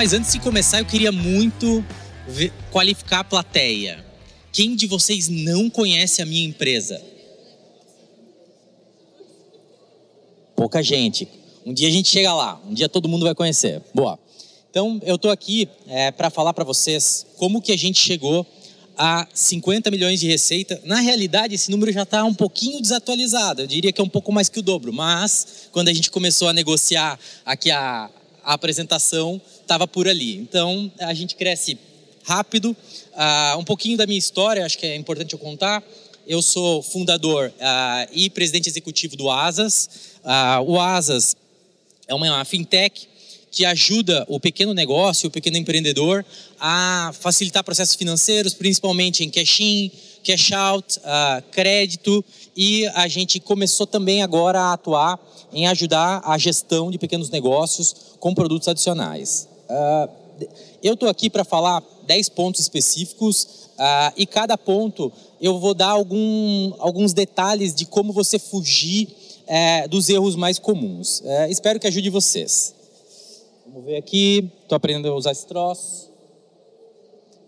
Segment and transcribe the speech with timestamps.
[0.00, 1.84] Mas antes de começar, eu queria muito
[2.70, 4.02] qualificar a plateia.
[4.50, 6.98] Quem de vocês não conhece a minha empresa?
[10.56, 11.28] Pouca gente.
[11.66, 13.82] Um dia a gente chega lá, um dia todo mundo vai conhecer.
[13.92, 14.18] Boa.
[14.70, 18.46] Então, eu estou aqui é, para falar para vocês como que a gente chegou
[18.96, 20.80] a 50 milhões de receita.
[20.82, 23.60] Na realidade, esse número já está um pouquinho desatualizado.
[23.60, 24.94] Eu diria que é um pouco mais que o dobro.
[24.94, 28.08] Mas, quando a gente começou a negociar aqui a,
[28.44, 30.36] a apresentação, estava por ali.
[30.36, 31.78] Então, a gente cresce
[32.22, 32.76] rápido.
[33.12, 35.82] Uh, um pouquinho da minha história, acho que é importante eu contar.
[36.26, 39.88] Eu sou fundador uh, e presidente executivo do Asas.
[40.24, 41.34] Uh, o Asas
[42.06, 43.08] é uma fintech
[43.50, 46.24] que ajuda o pequeno negócio, o pequeno empreendedor
[46.58, 49.90] a facilitar processos financeiros, principalmente em cash-in,
[50.22, 52.24] cash-out, uh, crédito,
[52.56, 55.18] e a gente começou também agora a atuar
[55.52, 59.48] em ajudar a gestão de pequenos negócios com produtos adicionais.
[59.68, 60.20] Uh,
[60.82, 65.90] eu estou aqui para falar 10 pontos específicos uh, e cada ponto eu vou dar
[65.90, 69.08] algum, alguns detalhes de como você fugir
[69.46, 71.20] uh, dos erros mais comuns.
[71.20, 72.74] Uh, espero que ajude vocês.
[73.66, 76.10] Vamos ver aqui, estou aprendendo a usar esse troço.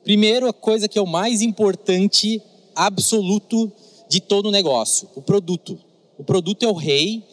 [0.04, 2.42] Primeiro, a coisa que é o mais importante,
[2.74, 3.70] absoluto
[4.08, 5.78] de todo o negócio, o produto.
[6.18, 7.24] O produto é o rei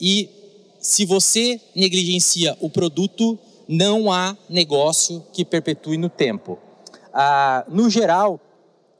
[0.00, 0.28] e
[0.80, 6.58] se você negligencia o produto, não há negócio que perpetue no tempo.
[7.12, 8.40] Ah, no geral,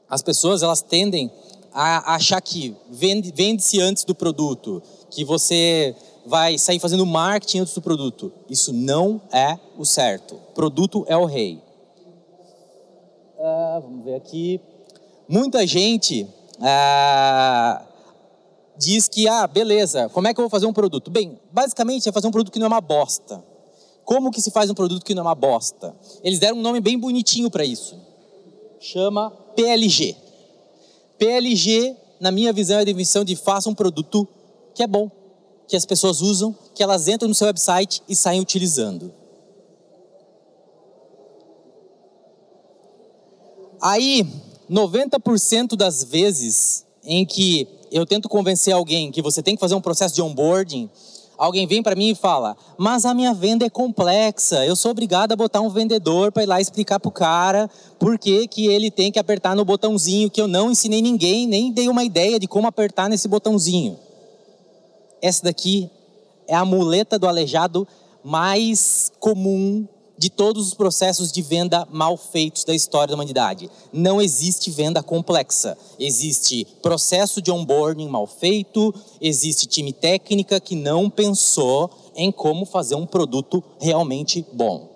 [0.09, 1.31] as pessoas elas tendem
[1.73, 7.73] a achar que vende-se vende antes do produto, que você vai sair fazendo marketing antes
[7.73, 8.31] do produto.
[8.49, 10.35] Isso não é o certo.
[10.53, 11.59] Produto é o rei.
[13.39, 14.61] Ah, vamos ver aqui.
[15.27, 16.27] Muita gente
[16.61, 17.81] ah,
[18.77, 21.09] diz que, ah, beleza, como é que eu vou fazer um produto?
[21.09, 23.43] Bem, basicamente é fazer um produto que não é uma bosta.
[24.03, 25.95] Como que se faz um produto que não é uma bosta?
[26.23, 27.97] Eles deram um nome bem bonitinho para isso.
[28.79, 30.15] Chama PLG.
[31.17, 34.27] PLG, na minha visão, é a definição de faça um produto
[34.75, 35.09] que é bom
[35.67, 39.13] que as pessoas usam, que elas entram no seu website e saem utilizando.
[43.81, 44.25] Aí,
[44.69, 49.81] 90% das vezes em que eu tento convencer alguém que você tem que fazer um
[49.81, 50.89] processo de onboarding,
[51.37, 54.65] alguém vem para mim e fala: "Mas a minha venda é complexa.
[54.65, 57.69] Eu sou obrigado a botar um vendedor para ir lá explicar para o cara
[57.99, 61.71] por que, que ele tem que apertar no botãozinho que eu não ensinei ninguém, nem
[61.71, 63.97] dei uma ideia de como apertar nesse botãozinho."
[65.23, 65.89] essa daqui
[66.45, 67.87] é a muleta do aleijado
[68.21, 69.87] mais comum
[70.17, 73.69] de todos os processos de venda mal feitos da história da humanidade.
[73.91, 75.77] Não existe venda complexa.
[75.99, 82.95] Existe processo de onboarding mal feito, existe time técnica que não pensou em como fazer
[82.95, 84.93] um produto realmente bom.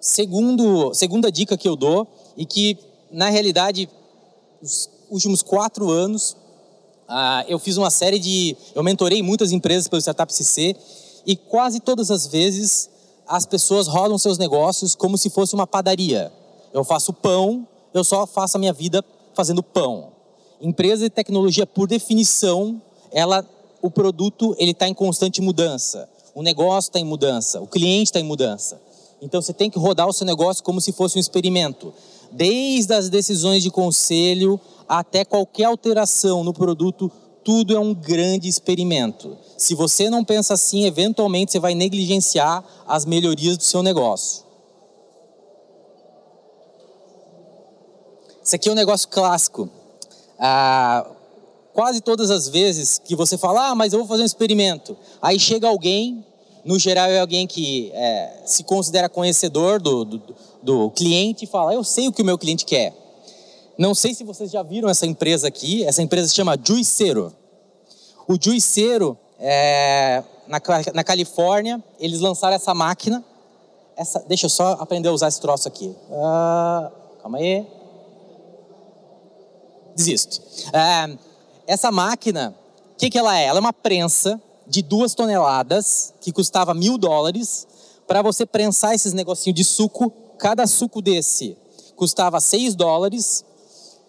[0.00, 2.06] Segundo, segunda dica que eu dou,
[2.36, 2.78] e que
[3.10, 3.88] na realidade
[4.62, 6.36] os últimos quatro anos,
[7.08, 8.54] ah, eu fiz uma série de.
[8.74, 10.76] Eu mentorei muitas empresas pelo Startup CC
[11.26, 12.90] e quase todas as vezes
[13.26, 16.30] as pessoas rodam seus negócios como se fosse uma padaria.
[16.72, 19.02] Eu faço pão, eu só faço a minha vida
[19.34, 20.08] fazendo pão.
[20.60, 22.80] Empresa de tecnologia, por definição,
[23.10, 23.46] ela,
[23.80, 26.08] o produto ele está em constante mudança.
[26.34, 28.80] O negócio está em mudança, o cliente está em mudança.
[29.20, 31.92] Então você tem que rodar o seu negócio como se fosse um experimento.
[32.30, 37.10] Desde as decisões de conselho até qualquer alteração no produto,
[37.44, 39.36] tudo é um grande experimento.
[39.56, 44.44] Se você não pensa assim, eventualmente você vai negligenciar as melhorias do seu negócio.
[48.42, 49.68] Isso aqui é um negócio clássico.
[50.38, 51.06] Ah,
[51.74, 54.96] quase todas as vezes que você fala, ah, mas eu vou fazer um experimento.
[55.20, 56.24] Aí chega alguém,
[56.64, 60.22] no geral é alguém que é, se considera conhecedor do, do,
[60.62, 63.07] do cliente e fala, eu sei o que o meu cliente quer.
[63.78, 65.84] Não sei se vocês já viram essa empresa aqui.
[65.84, 67.32] Essa empresa se chama Juiceiro.
[68.26, 70.60] O Juiceiro, é, na,
[70.92, 73.24] na Califórnia, eles lançaram essa máquina.
[73.96, 75.94] Essa, deixa eu só aprender a usar esse troço aqui.
[76.10, 76.90] Uh,
[77.22, 77.64] calma aí.
[79.94, 80.42] Desisto.
[80.72, 81.16] É,
[81.64, 82.52] essa máquina,
[82.94, 83.44] o que, que ela é?
[83.44, 87.66] Ela é uma prensa de duas toneladas que custava mil dólares
[88.08, 90.12] para você prensar esses negocinhos de suco.
[90.36, 91.56] Cada suco desse
[91.94, 93.44] custava seis dólares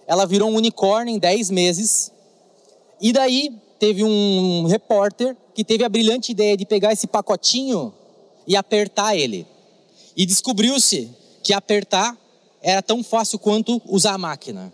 [0.10, 2.12] ela virou um unicórnio em 10 meses.
[3.00, 7.94] E daí teve um repórter que teve a brilhante ideia de pegar esse pacotinho
[8.48, 9.46] e apertar ele.
[10.18, 11.12] E descobriu-se
[11.44, 12.18] que apertar
[12.60, 14.74] era tão fácil quanto usar a máquina.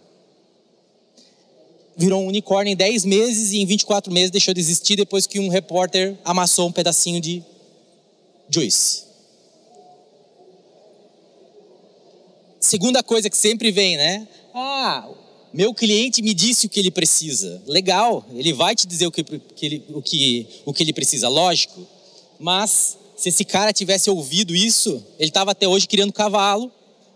[1.98, 5.38] virou um unicórnio em 10 meses e em 24 meses deixou de existir depois que
[5.42, 7.44] um repórter amassou um pedacinho de
[8.50, 9.04] juice.
[12.62, 14.28] Segunda coisa que sempre vem, né?
[14.54, 15.08] Ah,
[15.56, 17.64] meu cliente me disse o que ele precisa.
[17.66, 21.30] Legal, ele vai te dizer o que, que ele, o que, o que ele precisa,
[21.30, 21.88] lógico.
[22.38, 26.70] Mas se esse cara tivesse ouvido isso, ele estava até hoje criando cavalo,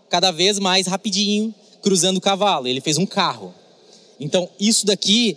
[0.08, 2.66] cada vez mais rapidinho, cruzando o cavalo.
[2.66, 3.54] Ele fez um carro.
[4.18, 5.36] Então, isso daqui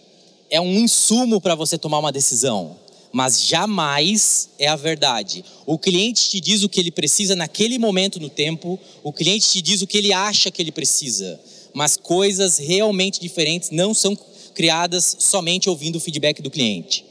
[0.50, 2.77] é um insumo para você tomar uma decisão,
[3.11, 5.44] mas jamais é a verdade.
[5.65, 9.61] O cliente te diz o que ele precisa naquele momento no tempo, o cliente te
[9.61, 11.38] diz o que ele acha que ele precisa
[11.73, 14.15] mas coisas realmente diferentes não são
[14.53, 17.05] criadas somente ouvindo o feedback do cliente.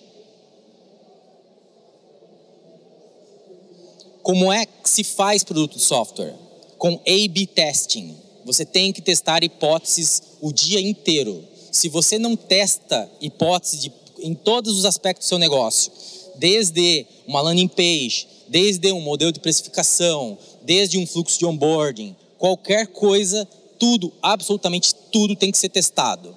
[4.23, 6.35] Como é que se faz produto de software?
[6.79, 8.17] Com A/B testing.
[8.45, 11.45] Você tem que testar hipóteses o dia inteiro.
[11.73, 15.91] Se você não testa hipóteses de, em todos os aspectos do seu negócio,
[16.37, 22.87] desde uma landing page, desde um modelo de precificação, desde um fluxo de onboarding, qualquer
[22.89, 23.49] coisa
[23.83, 26.37] tudo, absolutamente tudo tem que ser testado.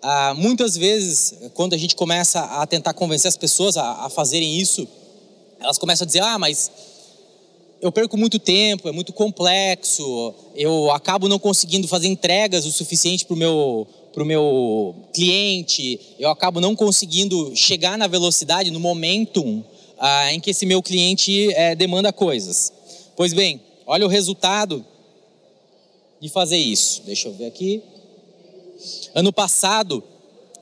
[0.00, 4.56] Ah, muitas vezes, quando a gente começa a tentar convencer as pessoas a, a fazerem
[4.56, 4.86] isso,
[5.58, 6.70] elas começam a dizer: ah, mas
[7.82, 13.24] eu perco muito tempo, é muito complexo, eu acabo não conseguindo fazer entregas o suficiente
[13.24, 19.64] para o meu, pro meu cliente, eu acabo não conseguindo chegar na velocidade, no momentum
[19.98, 22.72] ah, em que esse meu cliente é, demanda coisas.
[23.16, 24.86] Pois bem, olha o resultado
[26.20, 27.02] de fazer isso.
[27.04, 27.82] Deixa eu ver aqui.
[29.14, 30.02] Ano passado,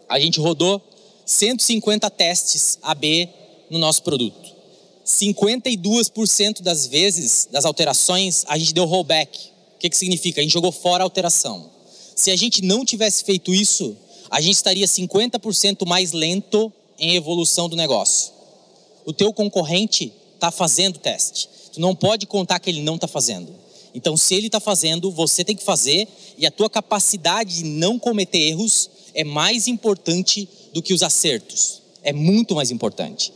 [0.09, 0.81] a gente rodou
[1.27, 3.29] 150 testes AB
[3.71, 4.57] no nosso produto.
[5.05, 9.49] 52% das vezes, das alterações, a gente deu rollback.
[9.77, 10.41] O que, que significa?
[10.41, 11.71] A gente jogou fora a alteração.
[12.15, 13.97] Se a gente não tivesse feito isso,
[14.31, 18.33] a gente estaria 50% mais lento em evolução do negócio.
[19.05, 21.49] O teu concorrente está fazendo teste.
[21.73, 23.55] Tu não pode contar que ele não está fazendo.
[23.95, 26.07] Então, se ele está fazendo, você tem que fazer,
[26.37, 31.83] e a tua capacidade de não cometer erros é mais importante do que os acertos.
[32.03, 33.33] É muito mais importante.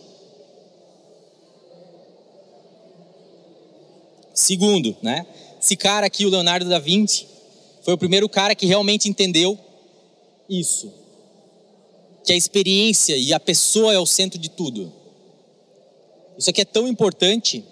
[4.35, 5.27] Segundo, né?
[5.61, 7.27] Esse cara aqui, o Leonardo da Vinci,
[7.83, 9.59] foi o primeiro cara que realmente entendeu
[10.49, 10.93] isso.
[12.25, 14.93] Que a experiência e a pessoa é o centro de tudo.
[16.39, 17.65] Isso aqui é tão importante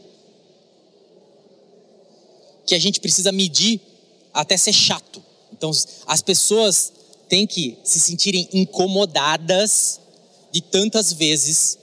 [2.71, 3.81] que a gente precisa medir
[4.33, 5.21] até ser chato.
[5.53, 5.73] Então,
[6.07, 6.93] as pessoas
[7.29, 10.01] têm que se sentirem incomodadas
[10.53, 11.77] de tantas vezes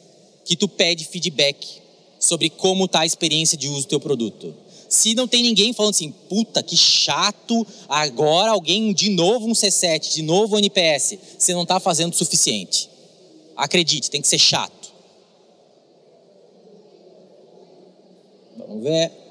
[0.46, 1.82] que tu pede feedback
[2.18, 4.56] sobre como está a experiência de uso do teu produto.
[4.88, 10.14] Se não tem ninguém falando assim, puta, que chato, agora alguém de novo um C7,
[10.14, 12.90] de novo um NPS, você não está fazendo o suficiente.
[13.58, 14.94] Acredite, tem que ser chato.
[18.58, 19.27] Vamos ver.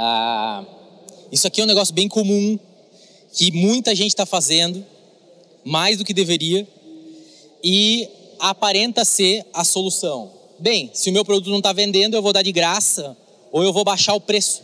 [0.00, 0.64] Ah,
[1.32, 2.56] isso aqui é um negócio bem comum
[3.32, 4.86] que muita gente está fazendo,
[5.64, 6.66] mais do que deveria,
[7.64, 8.08] e
[8.38, 10.30] aparenta ser a solução.
[10.60, 13.16] Bem, se o meu produto não está vendendo, eu vou dar de graça
[13.50, 14.62] ou eu vou baixar o preço,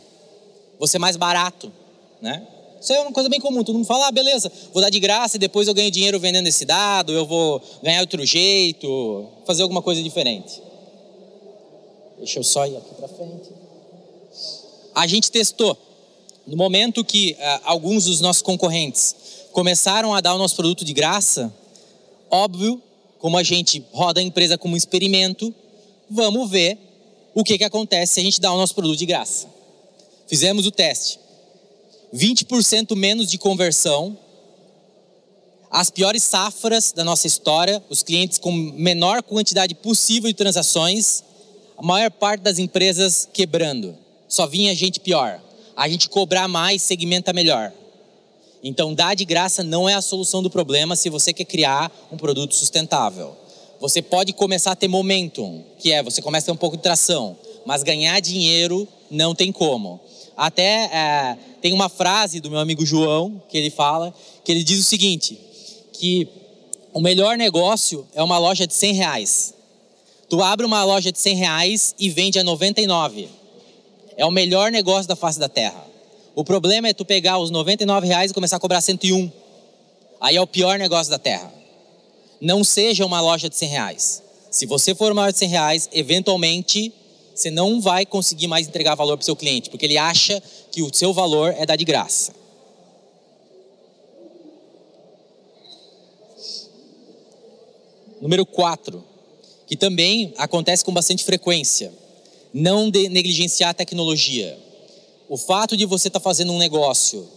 [0.78, 1.72] vou ser mais barato,
[2.22, 2.46] né?
[2.80, 3.64] Isso é uma coisa bem comum.
[3.64, 6.46] Todo mundo fala, ah, beleza, vou dar de graça e depois eu ganho dinheiro vendendo
[6.46, 10.62] esse dado, eu vou ganhar outro jeito, fazer alguma coisa diferente.
[12.18, 13.63] Deixa eu só ir aqui para frente
[14.94, 15.76] a gente testou.
[16.46, 19.16] No momento que uh, alguns dos nossos concorrentes
[19.52, 21.52] começaram a dar o nosso produto de graça,
[22.30, 22.80] óbvio,
[23.18, 25.54] como a gente roda a empresa como um experimento,
[26.10, 26.78] vamos ver
[27.34, 29.48] o que, que acontece se a gente dá o nosso produto de graça.
[30.26, 31.18] Fizemos o teste.
[32.14, 34.16] 20% menos de conversão,
[35.70, 41.24] as piores safras da nossa história, os clientes com menor quantidade possível de transações,
[41.76, 44.03] a maior parte das empresas quebrando
[44.34, 45.40] só vinha gente pior.
[45.76, 47.72] A gente cobrar mais segmenta melhor.
[48.62, 52.16] Então, dar de graça não é a solução do problema se você quer criar um
[52.16, 53.36] produto sustentável.
[53.80, 56.82] Você pode começar a ter momentum, que é você começa a ter um pouco de
[56.82, 57.36] tração,
[57.66, 60.00] mas ganhar dinheiro não tem como.
[60.36, 64.12] Até é, tem uma frase do meu amigo João que ele fala,
[64.44, 65.38] que ele diz o seguinte,
[65.92, 66.26] que
[66.92, 69.54] o melhor negócio é uma loja de 100 reais.
[70.28, 73.43] Tu abre uma loja de 100 reais e vende a 99
[74.16, 75.84] é o melhor negócio da face da terra.
[76.34, 79.30] O problema é tu pegar os 99 reais e começar a cobrar 101.
[80.20, 81.52] Aí é o pior negócio da terra.
[82.40, 84.22] Não seja uma loja de 100 reais.
[84.50, 86.92] Se você for uma loja de 100 reais, eventualmente
[87.34, 90.40] você não vai conseguir mais entregar valor para o seu cliente, porque ele acha
[90.70, 92.32] que o seu valor é dar de graça.
[98.20, 99.04] Número 4,
[99.66, 101.92] que também acontece com bastante frequência
[102.54, 104.56] não negligenciar a tecnologia.
[105.28, 107.28] O fato de você estar tá fazendo um negócio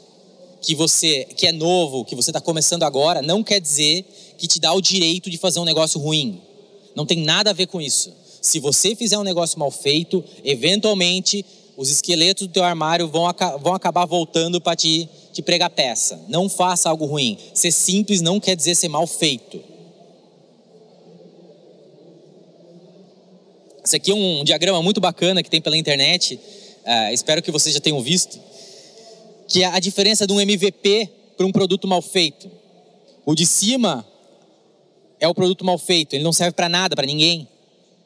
[0.62, 4.06] que você que é novo, que você está começando agora, não quer dizer
[4.38, 6.40] que te dá o direito de fazer um negócio ruim.
[6.96, 8.14] Não tem nada a ver com isso.
[8.42, 11.44] Se você fizer um negócio mal feito, eventualmente
[11.76, 13.24] os esqueletos do teu armário vão,
[13.62, 16.20] vão acabar voltando para te, te pregar peça.
[16.28, 17.38] Não faça algo ruim.
[17.54, 19.77] Ser simples não quer dizer ser mal feito.
[23.88, 26.36] Esse aqui é um diagrama muito bacana que tem pela internet.
[26.36, 28.38] Uh, espero que vocês já tenham visto.
[29.48, 32.51] Que é a diferença de um MVP para um produto mal feito.
[33.25, 34.06] O de cima
[35.22, 36.15] é o produto mal feito.
[36.15, 37.48] Ele não serve para nada, para ninguém.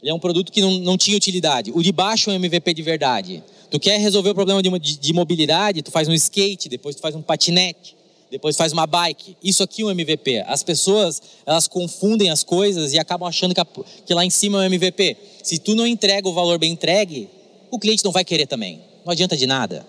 [0.03, 1.71] Ele é um produto que não, não tinha utilidade.
[1.73, 3.43] O de baixo é um MVP de verdade.
[3.71, 7.01] Tu quer resolver o problema de, de, de mobilidade, tu faz um skate, depois tu
[7.01, 7.95] faz um patinete,
[8.31, 9.37] depois faz uma bike.
[9.43, 10.43] Isso aqui é um MVP.
[10.47, 13.65] As pessoas, elas confundem as coisas e acabam achando que, a,
[14.05, 15.17] que lá em cima é um MVP.
[15.43, 17.29] Se tu não entrega o valor bem entregue,
[17.69, 18.81] o cliente não vai querer também.
[19.05, 19.85] Não adianta de nada.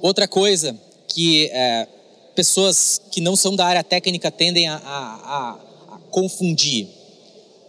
[0.00, 1.86] Outra coisa que é,
[2.34, 5.50] pessoas que não são da área técnica tendem a, a,
[5.94, 6.88] a confundir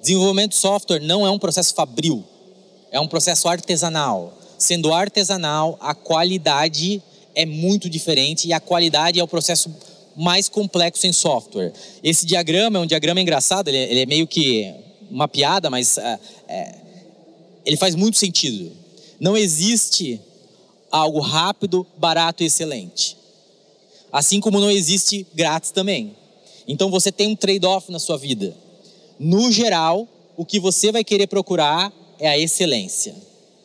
[0.02, 2.24] Desenvolvimento de software não é um processo fabril,
[2.92, 4.34] é um processo artesanal.
[4.60, 7.02] Sendo artesanal, a qualidade
[7.34, 9.74] é muito diferente e a qualidade é o processo
[10.16, 11.74] mais complexo em software.
[12.04, 14.72] Esse diagrama é um diagrama engraçado, ele é, ele é meio que
[15.10, 16.76] uma piada, mas é, é,
[17.66, 18.72] ele faz muito sentido.
[19.20, 20.22] Não existe
[20.92, 23.18] algo rápido, barato e excelente.
[24.12, 26.16] Assim como não existe grátis também.
[26.68, 28.56] Então você tem um trade-off na sua vida
[29.20, 33.14] no geral, o que você vai querer procurar é a excelência.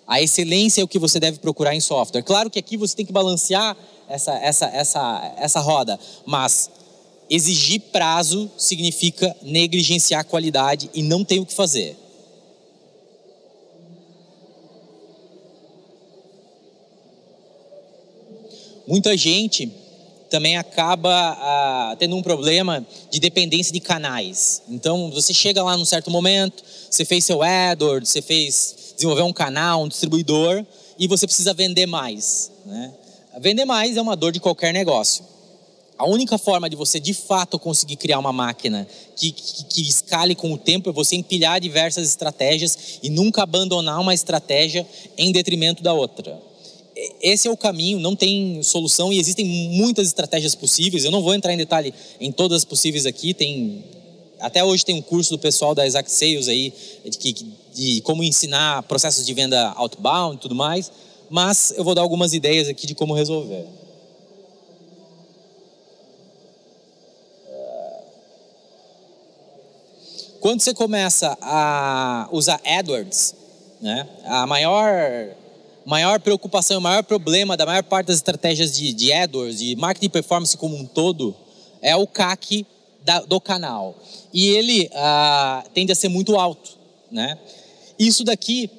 [0.06, 2.23] A excelência é o que você deve procurar em software.
[2.23, 3.76] Claro que aqui você tem que balancear
[4.08, 6.70] essa, essa, essa, essa roda, mas
[7.30, 11.96] exigir prazo significa negligenciar a qualidade e não tem o que fazer.
[18.87, 19.73] Muita gente
[20.28, 24.62] também acaba ah, tendo um problema de dependência de canais.
[24.68, 29.32] Então, você chega lá num certo momento, você fez seu AdWords, você fez desenvolver um
[29.32, 30.64] canal, um distribuidor,
[30.98, 32.50] e você precisa vender mais.
[32.64, 32.94] Né?
[33.40, 35.24] Vender mais é uma dor de qualquer negócio.
[35.96, 40.34] A única forma de você de fato conseguir criar uma máquina que, que, que, escale
[40.34, 44.86] com o tempo é você empilhar diversas estratégias e nunca abandonar uma estratégia
[45.16, 46.40] em detrimento da outra
[47.20, 51.04] esse é o caminho, não tem solução e existem muitas estratégias possíveis.
[51.04, 53.34] Eu não vou entrar em detalhe em todas as possíveis aqui.
[53.34, 53.84] Tem
[54.44, 56.70] até hoje tem um curso do pessoal da Exact Sales aí
[57.02, 57.32] de,
[57.72, 60.92] de como ensinar processos de venda outbound e tudo mais.
[61.30, 63.66] Mas eu vou dar algumas ideias aqui de como resolver.
[70.40, 73.34] Quando você começa a usar AdWords,
[73.80, 75.34] né, a maior
[75.86, 80.10] maior preocupação, o maior problema da maior parte das estratégias de, de AdWords, de marketing
[80.10, 81.34] performance como um todo,
[81.80, 82.66] é o CAC
[83.04, 83.94] da, do canal.
[84.32, 86.78] E ele ah, tende a ser muito alto.
[87.11, 87.38] Né?
[87.99, 88.70] Isso daqui,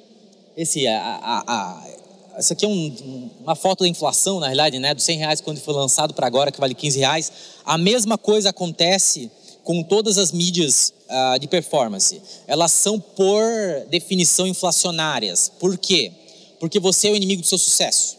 [0.56, 4.92] esse, a, a, a, isso aqui é um, uma foto da inflação, na realidade, né?
[4.92, 7.32] dos 100 reais quando foi lançado para agora, que vale 15 reais.
[7.64, 9.30] A mesma coisa acontece
[9.64, 12.20] com todas as mídias uh, de performance.
[12.46, 13.42] Elas são, por
[13.88, 15.50] definição, inflacionárias.
[15.58, 16.12] Por quê?
[16.58, 18.16] porque você é o inimigo do seu sucesso.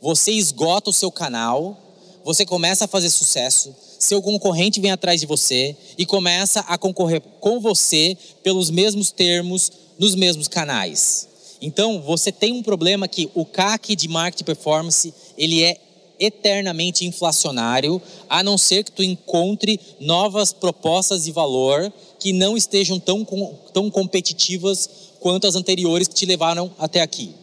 [0.00, 1.76] Você esgota o seu canal,
[2.24, 7.20] você começa a fazer sucesso, seu concorrente vem atrás de você e começa a concorrer
[7.40, 11.28] com você pelos mesmos termos, nos mesmos canais.
[11.60, 15.78] Então, você tem um problema que o CAC de marketing performance, ele é
[16.18, 22.98] eternamente inflacionário, a não ser que tu encontre novas propostas de valor que não estejam
[22.98, 23.24] tão,
[23.72, 24.88] tão competitivas
[25.20, 27.34] quanto as anteriores que te levaram até aqui.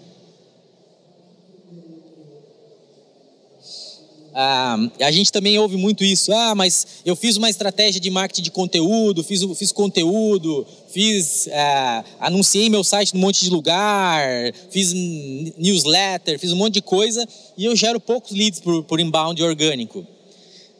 [4.35, 6.33] Ah, a gente também ouve muito isso.
[6.33, 12.03] Ah, mas eu fiz uma estratégia de marketing de conteúdo, fiz, fiz conteúdo, fiz, ah,
[12.19, 14.23] anunciei meu site num monte de lugar,
[14.71, 19.41] fiz newsletter, fiz um monte de coisa e eu gero poucos leads por, por inbound
[19.43, 20.05] orgânico.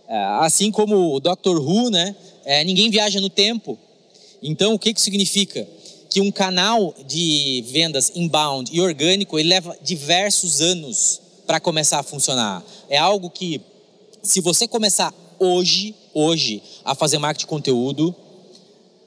[0.10, 1.60] Ah, assim como o Dr.
[1.60, 2.15] Who, né?
[2.45, 3.77] É, ninguém viaja no tempo.
[4.41, 5.65] Então, o que, que significa?
[6.10, 12.03] Que um canal de vendas inbound e orgânico ele leva diversos anos para começar a
[12.03, 12.63] funcionar.
[12.89, 13.62] É algo que,
[14.21, 18.15] se você começar hoje, hoje, a fazer marketing de conteúdo,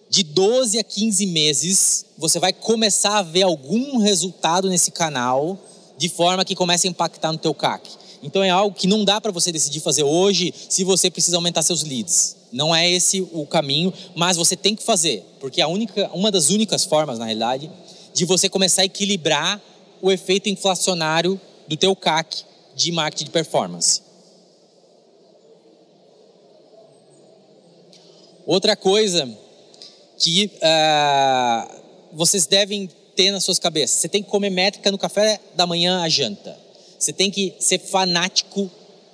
[0.09, 5.59] de 12 a 15 meses, você vai começar a ver algum resultado nesse canal,
[5.99, 7.89] de forma que comece a impactar no teu CAC.
[8.23, 11.63] Então é algo que não dá para você decidir fazer hoje se você precisa aumentar
[11.63, 12.37] seus leads.
[12.53, 16.51] Não é esse o caminho, mas você tem que fazer, porque a única, uma das
[16.51, 17.71] únicas formas, na realidade,
[18.15, 19.61] de você começar a equilibrar
[20.01, 22.45] o efeito inflacionário do teu CAC
[22.75, 24.03] de marketing de performance.
[28.47, 29.29] Outra coisa
[30.19, 31.77] que uh,
[32.13, 36.03] vocês devem ter nas suas cabeças, você tem que comer métrica no café da manhã
[36.03, 36.57] à janta.
[36.99, 38.71] Você tem que ser fanático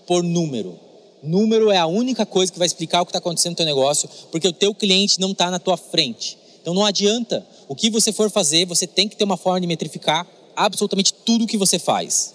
[0.07, 0.79] por número.
[1.23, 4.09] Número é a única coisa que vai explicar o que está acontecendo no teu negócio,
[4.31, 6.37] porque o teu cliente não está na tua frente.
[6.61, 7.47] Então não adianta.
[7.69, 11.45] O que você for fazer, você tem que ter uma forma de metrificar absolutamente tudo
[11.45, 12.35] o que você faz.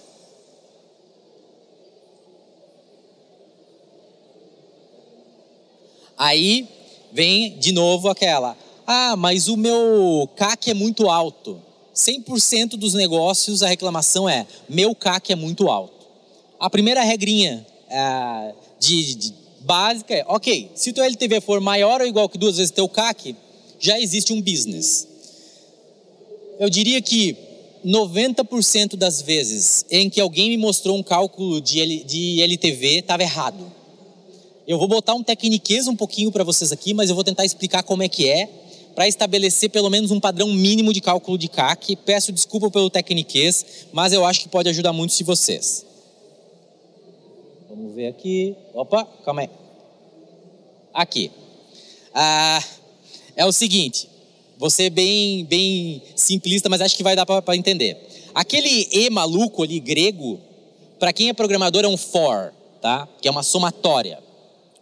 [6.17, 6.67] Aí
[7.11, 11.61] vem de novo aquela: ah, mas o meu CAC é muito alto.
[11.95, 16.07] 100% dos negócios a reclamação é: meu CAC é muito alto.
[16.59, 22.01] A primeira regrinha é, de, de, básica é: ok, se o teu LTV for maior
[22.01, 23.35] ou igual que duas vezes teu CAC,
[23.79, 25.07] já existe um business.
[26.59, 27.37] Eu diria que
[27.85, 33.21] 90% das vezes em que alguém me mostrou um cálculo de, L, de LTV estava
[33.21, 33.76] errado.
[34.67, 37.83] Eu vou botar um tecniquez um pouquinho para vocês aqui, mas eu vou tentar explicar
[37.83, 38.49] como é que é,
[38.93, 41.95] para estabelecer pelo menos um padrão mínimo de cálculo de CAC.
[41.95, 45.85] Peço desculpa pelo tecniquez, mas eu acho que pode ajudar muito se vocês.
[47.69, 48.57] Vamos ver aqui.
[48.73, 49.49] Opa, calma aí.
[50.93, 51.31] Aqui.
[52.13, 52.61] Ah,
[53.37, 54.09] é o seguinte,
[54.57, 57.95] vou ser bem, bem simplista, mas acho que vai dar para entender.
[58.35, 60.41] Aquele E maluco ali, grego,
[60.99, 63.07] para quem é programador é um for, tá?
[63.21, 64.26] Que é uma somatória.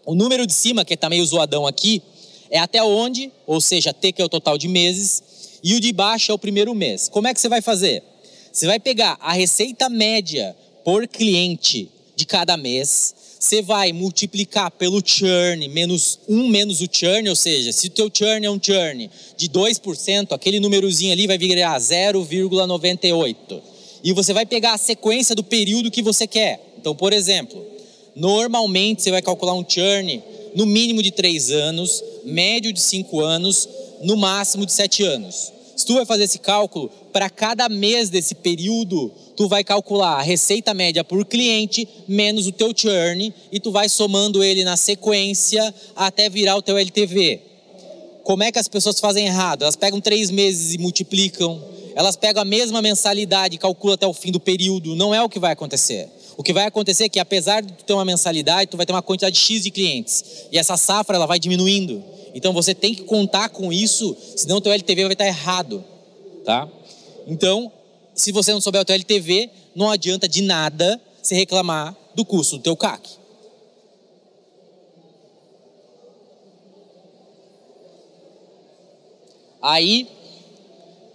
[0.06, 2.02] O número de cima, que está meio zoadão aqui,
[2.50, 5.24] é até onde, ou seja, T que é o total de meses,
[5.64, 7.10] e o de baixo é o primeiro mês.
[7.10, 8.04] Como é que você vai fazer?
[8.52, 15.02] Você vai pegar a receita média por cliente de cada mês, você vai multiplicar pelo
[15.06, 19.10] churn, menos 1 menos o churn, ou seja, se o teu churn é um churn
[19.36, 23.62] de 2%, aquele númerozinho ali vai virar 0,98.
[24.04, 26.76] E você vai pegar a sequência do período que você quer.
[26.78, 27.75] Então, por exemplo,
[28.16, 30.24] Normalmente você vai calcular um churn
[30.56, 33.68] no mínimo de 3 anos, médio de 5 anos,
[34.02, 35.52] no máximo de 7 anos.
[35.76, 40.22] Se tu vai fazer esse cálculo, para cada mês desse período, tu vai calcular a
[40.22, 45.74] receita média por cliente menos o teu churn e tu vai somando ele na sequência
[45.94, 47.42] até virar o teu LTV.
[48.24, 49.64] Como é que as pessoas fazem errado?
[49.64, 51.62] Elas pegam três meses e multiplicam.
[51.94, 54.96] Elas pegam a mesma mensalidade e calculam até o fim do período.
[54.96, 56.10] Não é o que vai acontecer.
[56.38, 58.92] O que vai acontecer é que apesar de tu ter uma mensalidade, tu vai ter
[58.92, 60.48] uma quantidade X de clientes.
[60.52, 62.04] E essa safra ela vai diminuindo.
[62.34, 65.84] Então você tem que contar com isso, senão o teu LTV vai estar errado,
[66.44, 66.68] tá?
[67.26, 67.72] Então,
[68.14, 72.58] se você não souber o teu LTV, não adianta de nada se reclamar do custo
[72.58, 73.10] do teu CAC.
[79.62, 80.08] Aí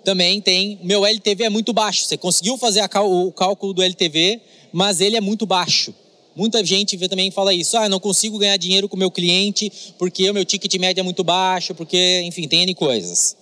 [0.02, 2.04] também tem, meu LTV é muito baixo.
[2.04, 4.40] Você conseguiu fazer o cálculo do LTV,
[4.72, 5.94] mas ele é muito baixo.
[6.35, 7.76] Muita gente também fala isso.
[7.76, 11.24] Ah, não consigo ganhar dinheiro com meu cliente porque o meu ticket médio é muito
[11.24, 13.37] baixo, porque, enfim, tem N coisas.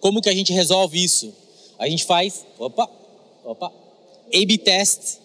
[0.00, 1.32] Como que a gente resolve isso?
[1.78, 2.88] A gente faz, opa,
[3.44, 3.72] opa,
[4.32, 5.18] A-B test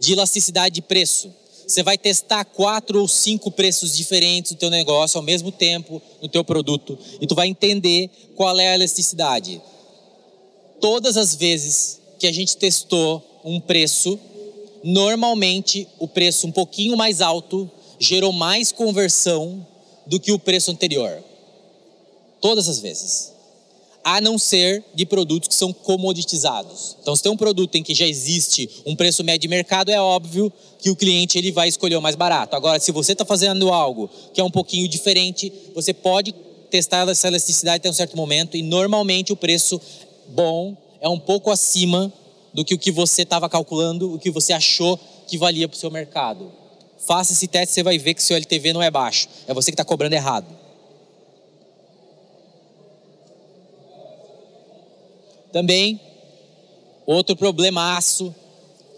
[0.00, 1.32] de elasticidade de preço.
[1.66, 6.28] Você vai testar quatro ou cinco preços diferentes do teu negócio ao mesmo tempo no
[6.28, 9.60] teu produto e tu vai entender qual é a elasticidade.
[10.80, 14.18] Todas as vezes que a gente testou um preço,
[14.82, 19.66] normalmente o preço um pouquinho mais alto gerou mais conversão
[20.06, 21.22] do que o preço anterior.
[22.40, 23.32] Todas as vezes.
[24.04, 26.96] A não ser de produtos que são comoditizados.
[27.02, 30.00] Então, se tem um produto em que já existe um preço médio de mercado, é
[30.00, 32.56] óbvio que o cliente ele vai escolher o mais barato.
[32.56, 36.32] Agora, se você está fazendo algo que é um pouquinho diferente, você pode
[36.70, 39.80] testar essa elasticidade até um certo momento e normalmente o preço
[40.28, 42.12] bom é um pouco acima
[42.52, 45.78] do que o que você estava calculando, o que você achou que valia para o
[45.78, 46.50] seu mercado.
[47.06, 49.28] Faça esse teste, você vai ver que seu LTV não é baixo.
[49.46, 50.46] É você que está cobrando errado.
[55.52, 56.00] Também,
[57.06, 58.34] outro problemaço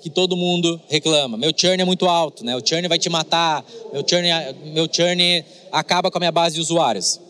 [0.03, 1.37] que todo mundo reclama.
[1.37, 2.57] Meu churn é muito alto, né?
[2.57, 4.29] O churn vai te matar, meu churn,
[4.73, 7.21] meu churn acaba com a minha base de usuários.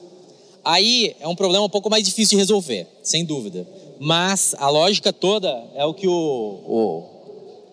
[0.64, 3.66] Aí é um problema um pouco mais difícil de resolver, sem dúvida.
[4.02, 7.04] Mas a lógica toda é o que o, o,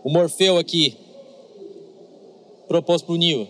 [0.04, 0.98] o Morfeu aqui
[2.68, 3.48] propôs para o Nil.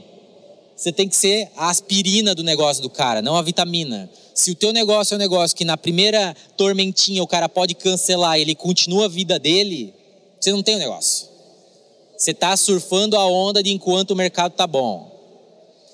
[0.76, 4.08] Você tem que ser a aspirina do negócio do cara, não a vitamina.
[4.32, 8.38] Se o teu negócio é um negócio que na primeira tormentinha o cara pode cancelar
[8.38, 9.92] e ele continua a vida dele,
[10.40, 11.30] você não tem um negócio.
[12.16, 15.12] Você está surfando a onda de enquanto o mercado tá bom.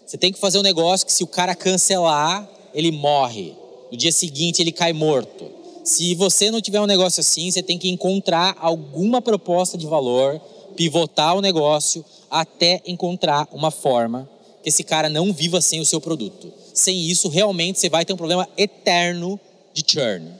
[0.05, 3.55] Você tem que fazer um negócio que se o cara cancelar, ele morre.
[3.89, 5.62] No dia seguinte ele cai morto.
[5.83, 10.39] Se você não tiver um negócio assim, você tem que encontrar alguma proposta de valor,
[10.75, 14.29] pivotar o negócio até encontrar uma forma
[14.63, 16.51] que esse cara não viva sem o seu produto.
[16.73, 19.39] Sem isso, realmente você vai ter um problema eterno
[19.73, 20.31] de churn.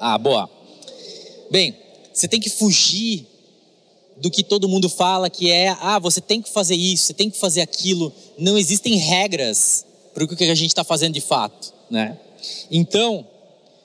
[0.00, 0.50] Ah, boa.
[1.50, 1.76] Bem,
[2.12, 3.26] você tem que fugir
[4.20, 7.30] do que todo mundo fala, que é, ah, você tem que fazer isso, você tem
[7.30, 8.12] que fazer aquilo.
[8.36, 12.18] Não existem regras para o que a gente está fazendo de fato, né?
[12.70, 13.26] Então,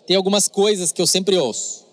[0.07, 1.83] tem algumas coisas que eu sempre ouço.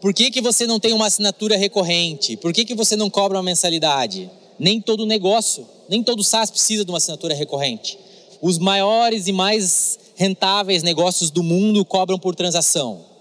[0.00, 2.36] Por que, que você não tem uma assinatura recorrente?
[2.36, 4.30] Por que, que você não cobra uma mensalidade?
[4.58, 7.98] Nem todo negócio, nem todo SaaS precisa de uma assinatura recorrente.
[8.40, 13.13] Os maiores e mais rentáveis negócios do mundo cobram por transação.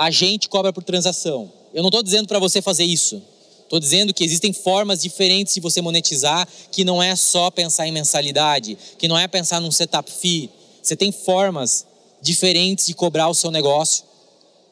[0.00, 1.52] A gente cobra por transação.
[1.74, 3.22] Eu não estou dizendo para você fazer isso.
[3.64, 7.92] Estou dizendo que existem formas diferentes de você monetizar, que não é só pensar em
[7.92, 10.48] mensalidade, que não é pensar num setup fee.
[10.82, 11.84] Você tem formas
[12.22, 14.04] diferentes de cobrar o seu negócio.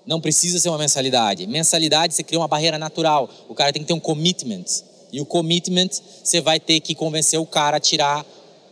[0.07, 1.47] Não precisa ser uma mensalidade.
[1.47, 3.29] Mensalidade você cria uma barreira natural.
[3.51, 4.65] O cara tem que ter um commitment.
[5.13, 5.91] E o commitment
[6.25, 8.25] você vai ter que convencer o cara a tirar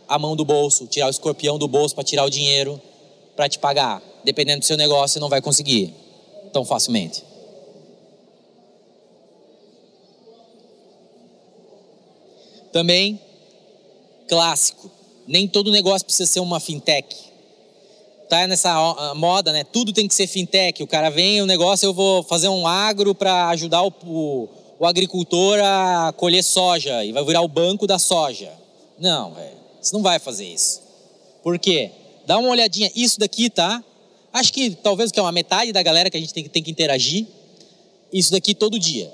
[0.07, 2.81] a mão do bolso, tirar o escorpião do bolso para tirar o dinheiro
[3.35, 4.01] para te pagar.
[4.25, 6.06] Dependendo do seu negócio, você não vai conseguir
[6.57, 7.23] tão facilmente.
[12.73, 13.21] Também,
[14.27, 14.89] clássico,
[15.27, 17.15] nem todo negócio precisa ser uma fintech.
[18.27, 19.63] Tá nessa moda, né?
[19.63, 20.81] Tudo tem que ser fintech.
[20.81, 24.85] O cara vem, o negócio, eu vou fazer um agro para ajudar o, o, o,
[24.85, 28.51] agricultor a colher soja e vai virar o banco da soja.
[28.97, 30.81] Não, velho, você não vai fazer isso.
[31.43, 31.91] Por quê?
[32.25, 33.81] Dá uma olhadinha, isso daqui, tá?
[34.37, 36.69] Acho que talvez que é uma metade da galera que a gente tem, tem que
[36.69, 37.25] interagir.
[38.13, 39.11] Isso daqui todo dia.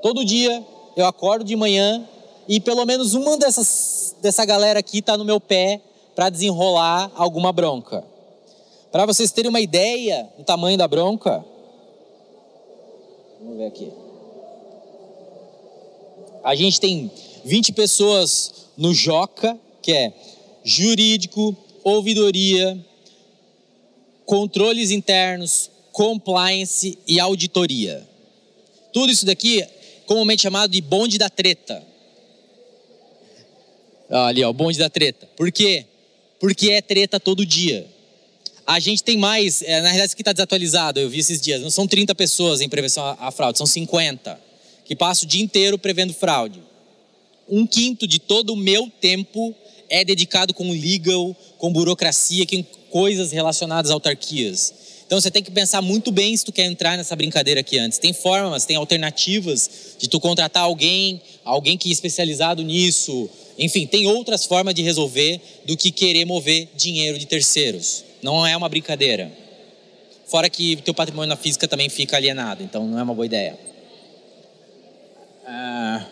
[0.00, 0.64] Todo dia
[0.96, 2.06] eu acordo de manhã
[2.46, 5.80] e pelo menos uma dessas, dessa galera aqui está no meu pé
[6.14, 8.04] para desenrolar alguma bronca.
[8.92, 11.44] Para vocês terem uma ideia do tamanho da bronca,
[13.40, 13.90] vamos ver aqui.
[16.44, 17.10] A gente tem
[17.44, 20.12] 20 pessoas no Joca, que é
[20.62, 22.78] jurídico, ouvidoria,
[24.30, 28.08] controles internos, compliance e auditoria.
[28.92, 29.66] Tudo isso daqui
[30.06, 31.82] comumente chamado de bonde da treta.
[34.08, 35.28] Ali, ó, o bonde da treta.
[35.36, 35.84] Por quê?
[36.38, 37.84] Porque é treta todo dia.
[38.64, 41.60] A gente tem mais, é, na realidade isso aqui está desatualizado, eu vi esses dias.
[41.60, 44.40] Não são 30 pessoas em prevenção à, fraude, são 50.
[44.84, 46.62] Que passam o dia inteiro prevendo fraude.
[47.48, 49.52] Um quinto de todo o meu tempo
[49.88, 52.46] é dedicado com legal, com burocracia,
[52.90, 54.74] coisas relacionadas a autarquias.
[55.06, 57.98] Então você tem que pensar muito bem se tu quer entrar nessa brincadeira aqui antes.
[57.98, 63.28] Tem formas, tem alternativas de tu contratar alguém, alguém que é especializado nisso.
[63.58, 68.04] Enfim, tem outras formas de resolver do que querer mover dinheiro de terceiros.
[68.22, 69.32] Não é uma brincadeira.
[70.26, 73.58] Fora que teu patrimônio na física também fica alienado, então não é uma boa ideia.
[75.44, 76.06] Ah...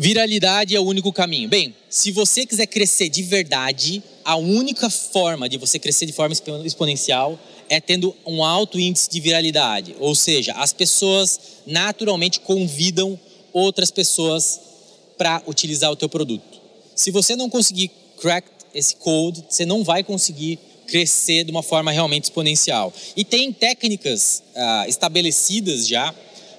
[0.00, 1.48] Viralidade é o único caminho.
[1.48, 6.32] Bem, se você quiser crescer de verdade, a única forma de você crescer de forma
[6.64, 7.36] exponencial
[7.68, 9.96] é tendo um alto índice de viralidade.
[9.98, 13.18] Ou seja, as pessoas naturalmente convidam
[13.52, 14.60] outras pessoas
[15.18, 16.60] para utilizar o teu produto.
[16.94, 21.90] Se você não conseguir crack esse code, você não vai conseguir crescer de uma forma
[21.90, 22.94] realmente exponencial.
[23.16, 26.14] E tem técnicas ah, estabelecidas já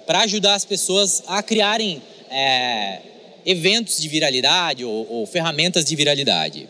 [0.05, 3.08] para ajudar as pessoas a criarem é,
[3.45, 6.69] eventos de viralidade ou, ou ferramentas de viralidade.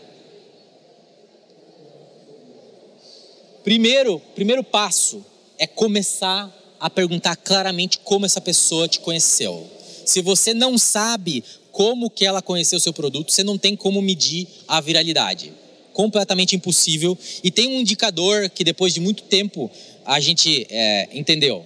[3.62, 5.24] Primeiro, primeiro passo
[5.58, 9.68] é começar a perguntar claramente como essa pessoa te conheceu.
[10.06, 14.00] Se você não sabe como que ela conheceu o seu produto, você não tem como
[14.00, 15.52] medir a viralidade.
[15.92, 17.16] Completamente impossível.
[17.44, 19.70] E tem um indicador que depois de muito tempo
[20.04, 21.64] a gente é, entendeu.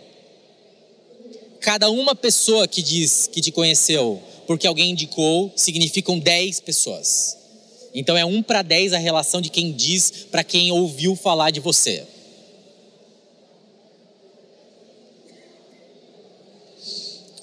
[1.61, 7.37] Cada uma pessoa que diz que te conheceu porque alguém indicou, significam 10 pessoas.
[7.95, 11.61] Então é 1 para 10 a relação de quem diz para quem ouviu falar de
[11.61, 12.05] você.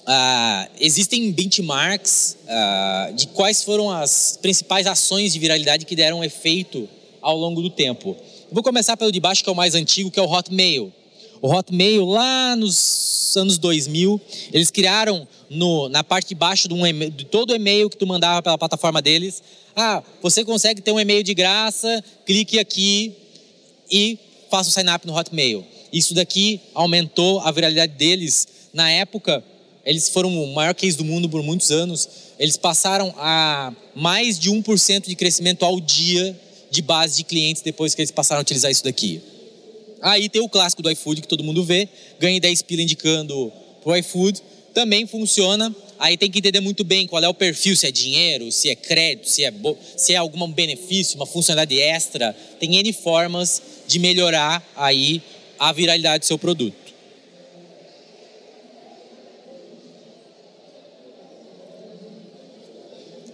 [0.04, 6.88] Ah, existem benchmarks ah, de quais foram as principais ações de viralidade que deram efeito
[7.20, 8.16] ao longo do tempo.
[8.50, 10.92] vou começar pelo de baixo, que é o mais antigo, que é o Hotmail.
[11.42, 14.20] O Hotmail, lá nos anos 2000,
[14.52, 18.40] eles criaram no, na parte de baixo de, um de todo e-mail que tu mandava
[18.40, 19.42] pela plataforma deles.
[19.74, 23.12] Ah, você consegue ter um e-mail de graça, clique aqui
[23.90, 24.16] e
[24.48, 25.66] faça o sign-up no Hotmail.
[25.92, 28.46] Isso daqui aumentou a viralidade deles.
[28.72, 29.42] Na época,
[29.84, 32.08] eles foram o maior case do mundo por muitos anos.
[32.38, 36.38] Eles passaram a mais de 1% de crescimento ao dia
[36.70, 39.31] de base de clientes depois que eles passaram a utilizar isso daqui.
[40.02, 41.88] Aí tem o clássico do iFood que todo mundo vê,
[42.18, 44.42] ganhe 10 pila indicando pro iFood,
[44.74, 45.74] também funciona.
[45.96, 48.74] Aí tem que entender muito bem qual é o perfil, se é dinheiro, se é
[48.74, 49.54] crédito, se é,
[49.96, 52.34] se é algum benefício, uma funcionalidade extra.
[52.58, 55.22] Tem N formas de melhorar aí
[55.56, 56.82] a viralidade do seu produto.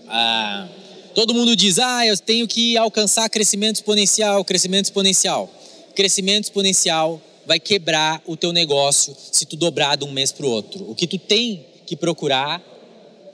[0.07, 0.69] Ah,
[1.15, 5.51] todo mundo diz, ah, eu tenho que alcançar crescimento exponencial, crescimento exponencial.
[5.99, 10.49] Crescimento exponencial vai quebrar o teu negócio se tu dobrar de um mês para o
[10.49, 10.89] outro.
[10.89, 12.63] O que tu tem que procurar,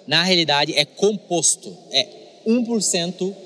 [0.07, 1.77] na realidade, é composto.
[1.91, 2.09] É
[2.47, 3.37] 1%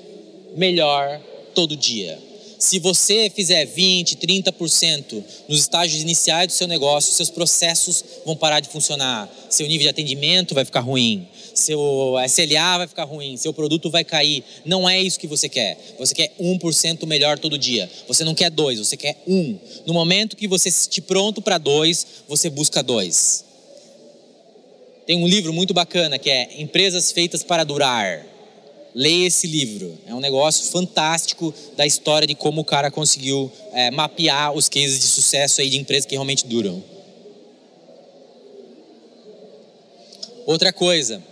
[0.55, 1.19] melhor
[1.53, 2.17] todo dia.
[2.57, 8.61] Se você fizer 20, 30% nos estágios iniciais do seu negócio, seus processos vão parar
[8.61, 9.29] de funcionar.
[9.49, 11.27] Seu nível de atendimento vai ficar ruim.
[11.53, 13.37] Seu SLA vai ficar ruim.
[13.37, 14.43] Seu produto vai cair.
[14.65, 15.77] Não é isso que você quer.
[15.97, 17.89] Você quer 1% melhor todo dia.
[18.07, 19.57] Você não quer dois, você quer um.
[19.85, 23.43] No momento que você estiver pronto para dois, você busca dois.
[25.05, 28.29] Tem um livro muito bacana que é Empresas Feitas para Durar
[28.93, 29.97] leia esse livro.
[30.05, 34.99] É um negócio fantástico da história de como o cara conseguiu é, mapear os cases
[34.99, 36.83] de sucesso aí de empresas que realmente duram.
[40.45, 41.23] Outra coisa,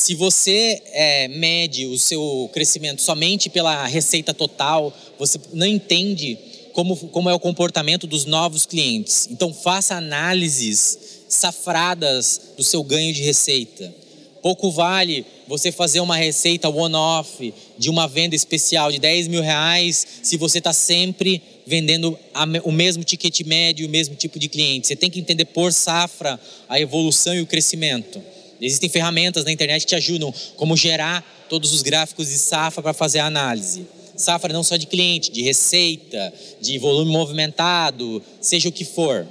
[0.00, 6.38] se você é, mede o seu crescimento somente pela receita total, você não entende
[6.72, 9.28] como, como é o comportamento dos novos clientes.
[9.30, 13.94] Então, faça análises safradas do seu ganho de receita.
[14.40, 20.06] Pouco vale você fazer uma receita one-off de uma venda especial de 10 mil reais
[20.22, 22.18] se você está sempre vendendo
[22.64, 24.86] o mesmo ticket médio, o mesmo tipo de cliente.
[24.86, 28.18] Você tem que entender por safra a evolução e o crescimento.
[28.60, 32.92] Existem ferramentas na internet que te ajudam, como gerar todos os gráficos de safra para
[32.92, 33.86] fazer a análise.
[34.16, 39.26] Safra não só de cliente, de receita, de volume movimentado, seja o que for.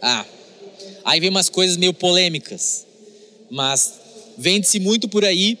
[0.00, 0.24] Ah,
[1.04, 2.86] aí vem umas coisas meio polêmicas,
[3.50, 4.00] mas
[4.38, 5.58] vende-se muito por aí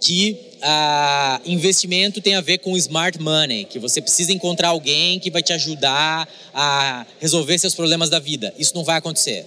[0.00, 5.30] que ah, investimento tem a ver com smart money, que você precisa encontrar alguém que
[5.30, 8.52] vai te ajudar a resolver seus problemas da vida.
[8.58, 9.44] Isso não vai acontecer.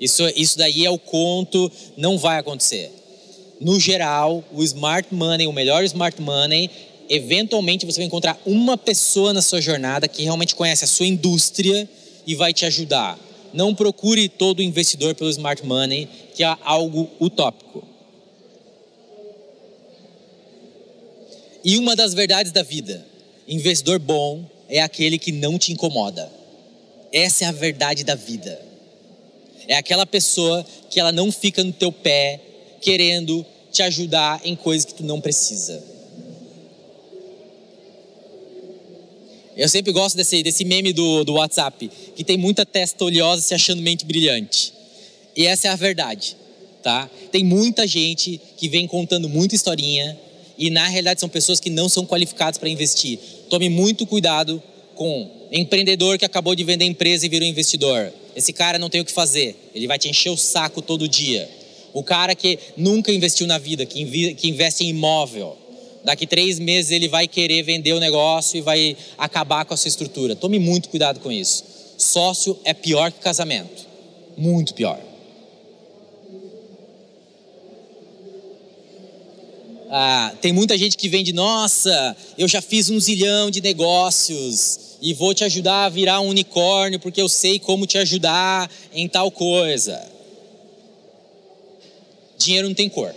[0.00, 2.90] Isso, isso daí é o conto, não vai acontecer.
[3.60, 6.68] No geral, o smart money, o melhor smart money,
[7.08, 11.88] eventualmente você vai encontrar uma pessoa na sua jornada que realmente conhece a sua indústria
[12.26, 13.16] e vai te ajudar.
[13.54, 17.91] Não procure todo investidor pelo smart money, que é algo utópico.
[21.64, 23.04] E uma das verdades da vida:
[23.46, 26.30] investidor bom é aquele que não te incomoda.
[27.12, 28.60] Essa é a verdade da vida.
[29.68, 32.40] É aquela pessoa que ela não fica no teu pé
[32.80, 35.82] querendo te ajudar em coisas que tu não precisa.
[39.56, 43.54] Eu sempre gosto desse, desse meme do, do WhatsApp, que tem muita testa oleosa se
[43.54, 44.72] achando mente brilhante.
[45.36, 46.36] E essa é a verdade,
[46.82, 47.08] tá?
[47.30, 50.18] Tem muita gente que vem contando muita historinha
[50.62, 53.18] e na realidade são pessoas que não são qualificadas para investir.
[53.50, 54.62] Tome muito cuidado
[54.94, 58.12] com empreendedor que acabou de vender empresa e virou investidor.
[58.36, 61.50] Esse cara não tem o que fazer, ele vai te encher o saco todo dia.
[61.92, 65.58] O cara que nunca investiu na vida, que investe em imóvel,
[66.04, 69.88] Daqui três meses ele vai querer vender o negócio e vai acabar com a sua
[69.88, 70.34] estrutura.
[70.34, 71.62] Tome muito cuidado com isso.
[71.96, 73.86] Sócio é pior que casamento.
[74.36, 74.98] Muito pior.
[79.94, 85.12] Ah, tem muita gente que vende, nossa, eu já fiz um zilhão de negócios e
[85.12, 89.30] vou te ajudar a virar um unicórnio porque eu sei como te ajudar em tal
[89.30, 90.02] coisa.
[92.38, 93.14] Dinheiro não tem cor.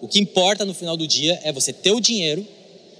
[0.00, 2.44] O que importa no final do dia é você ter o dinheiro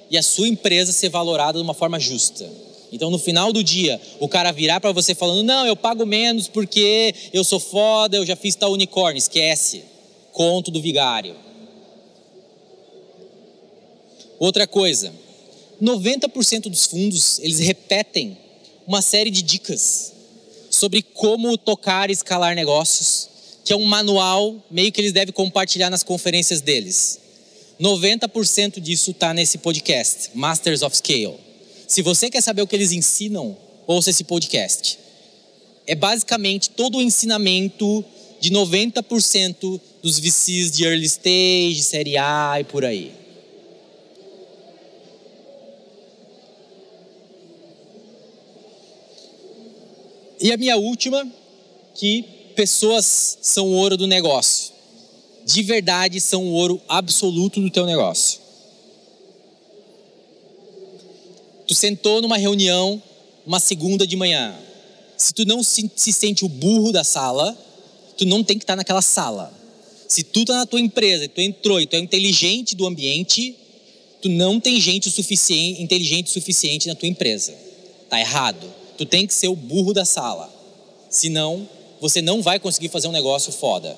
[0.08, 2.48] e a sua empresa ser valorada de uma forma justa.
[2.92, 6.46] Então, no final do dia, o cara virar para você falando: Não, eu pago menos
[6.46, 9.18] porque eu sou foda, eu já fiz tal unicórnio.
[9.18, 9.82] Esquece.
[10.32, 11.47] Conto do vigário.
[14.38, 15.12] Outra coisa:
[15.82, 18.36] 90% dos fundos eles repetem
[18.86, 20.12] uma série de dicas
[20.70, 23.28] sobre como tocar e escalar negócios
[23.68, 27.20] que é um manual meio que eles devem compartilhar nas conferências deles.
[27.78, 31.34] 90% disso está nesse podcast, Masters of Scale.
[31.86, 33.54] Se você quer saber o que eles ensinam,
[33.86, 34.98] ouça esse podcast.
[35.86, 38.02] É basicamente todo o ensinamento
[38.40, 43.12] de 90% dos VCs de early stage, série A e por aí.
[50.40, 51.26] E a minha última,
[51.94, 52.22] que
[52.54, 54.72] pessoas são o ouro do negócio.
[55.44, 58.40] De verdade são o ouro absoluto do teu negócio.
[61.66, 63.02] Tu sentou numa reunião,
[63.46, 64.54] uma segunda de manhã.
[65.16, 67.56] Se tu não se, se sente o burro da sala,
[68.16, 69.52] tu não tem que estar naquela sala.
[70.06, 73.54] Se tu tá na tua empresa, tu entrou e tu é inteligente do ambiente,
[74.22, 77.54] tu não tem gente suficiente, inteligente o suficiente na tua empresa.
[78.08, 78.66] Tá errado.
[78.98, 80.52] Tu tem que ser o burro da sala.
[81.08, 81.66] Senão,
[82.00, 83.96] você não vai conseguir fazer um negócio foda.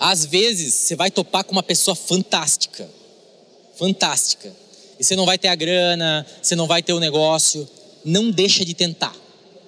[0.00, 2.88] Às vezes, você vai topar com uma pessoa fantástica.
[3.76, 4.52] Fantástica.
[4.98, 7.68] E você não vai ter a grana, você não vai ter o negócio.
[8.04, 9.14] Não deixa de tentar.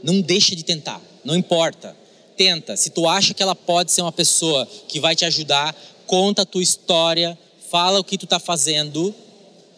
[0.02, 1.00] Não deixa de tentar.
[1.24, 1.96] Não importa.
[2.36, 2.76] Tenta.
[2.76, 5.76] Se tu acha que ela pode ser uma pessoa que vai te ajudar,
[6.10, 7.38] conta a tua história,
[7.70, 9.14] fala o que tu está fazendo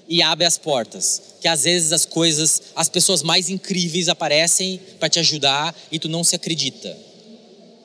[0.09, 1.35] e abre as portas.
[1.41, 6.09] Que às vezes as coisas, as pessoas mais incríveis aparecem para te ajudar e tu
[6.09, 6.97] não se acredita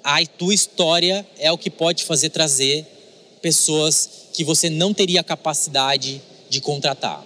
[0.09, 2.85] a tua história é o que pode fazer trazer
[3.41, 7.25] pessoas que você não teria capacidade de contratar.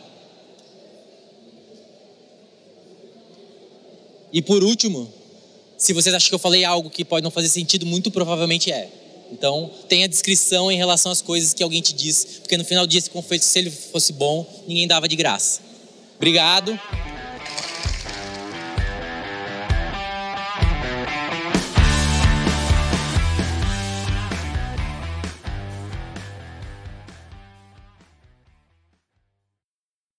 [4.33, 5.13] E por último,
[5.77, 8.89] se vocês acham que eu falei algo que pode não fazer sentido, muito provavelmente é.
[9.31, 12.89] Então, tenha descrição em relação às coisas que alguém te diz, porque no final do
[12.89, 15.61] dia se ele fosse bom, ninguém dava de graça.
[16.17, 16.79] Obrigado.